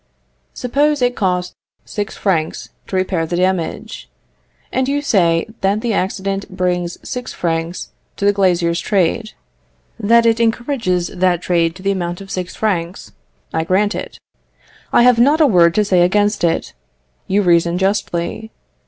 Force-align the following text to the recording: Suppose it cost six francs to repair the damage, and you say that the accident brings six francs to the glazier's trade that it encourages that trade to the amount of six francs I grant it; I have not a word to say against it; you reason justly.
Suppose 0.55 0.99
it 1.03 1.15
cost 1.15 1.53
six 1.85 2.17
francs 2.17 2.69
to 2.87 2.95
repair 2.95 3.27
the 3.27 3.35
damage, 3.35 4.09
and 4.71 4.87
you 4.89 4.99
say 4.99 5.45
that 5.61 5.81
the 5.81 5.93
accident 5.93 6.49
brings 6.57 6.97
six 7.07 7.33
francs 7.33 7.89
to 8.15 8.25
the 8.25 8.33
glazier's 8.33 8.79
trade 8.79 9.33
that 9.99 10.25
it 10.25 10.39
encourages 10.39 11.09
that 11.09 11.43
trade 11.43 11.75
to 11.75 11.83
the 11.83 11.91
amount 11.91 12.19
of 12.19 12.31
six 12.31 12.55
francs 12.55 13.11
I 13.53 13.63
grant 13.63 13.93
it; 13.93 14.17
I 14.91 15.03
have 15.03 15.19
not 15.19 15.39
a 15.39 15.45
word 15.45 15.75
to 15.75 15.85
say 15.85 16.01
against 16.01 16.43
it; 16.43 16.73
you 17.27 17.43
reason 17.43 17.77
justly. 17.77 18.49